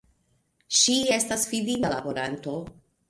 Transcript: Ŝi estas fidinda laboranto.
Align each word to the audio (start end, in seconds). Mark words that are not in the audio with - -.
Ŝi 0.77 0.95
estas 1.17 1.45
fidinda 1.53 1.93
laboranto. 1.95 2.57